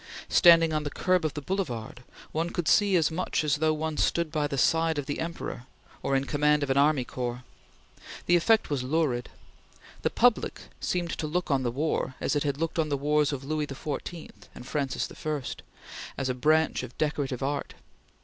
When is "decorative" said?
16.97-17.43